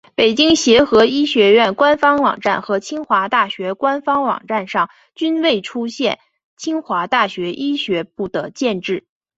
[0.15, 6.17] 北京协和医学院官方网站和清华大学官方网站上均未出现
[6.57, 9.05] 清华大学医学部的建制。